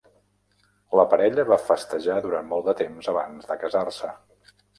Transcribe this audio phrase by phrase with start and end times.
[0.99, 4.11] La parella va festejar durant molt de temps abans de casar-se.